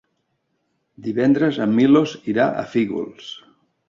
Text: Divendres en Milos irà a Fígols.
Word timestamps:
Divendres 1.07 1.59
en 1.65 1.75
Milos 1.79 2.15
irà 2.33 2.47
a 2.63 2.65
Fígols. 2.73 3.29